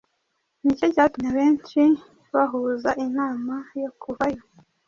ni 0.63 0.71
cyo 0.77 0.87
cyatumye 0.93 1.29
abenshi 1.33 1.81
bahuza 2.33 2.89
inama 3.05 3.55
yo 3.81 3.89
kuvayo, 4.01 4.41